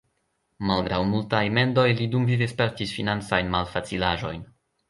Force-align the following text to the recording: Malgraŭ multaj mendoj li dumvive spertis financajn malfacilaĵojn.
Malgraŭ 0.69 1.01
multaj 1.09 1.41
mendoj 1.59 1.85
li 2.01 2.09
dumvive 2.15 2.49
spertis 2.55 2.97
financajn 2.99 3.55
malfacilaĵojn. 3.59 4.45